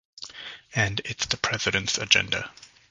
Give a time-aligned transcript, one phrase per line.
[0.73, 2.51] And it's the president's agenda.